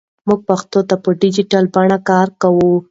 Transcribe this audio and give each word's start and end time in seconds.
موږ 0.27 0.39
پښتو 0.49 0.79
ته 0.89 0.95
په 1.03 1.09
ډیجیټل 1.21 1.63
بڼه 1.75 1.97
کار 2.09 2.27
کوو. 2.41 2.71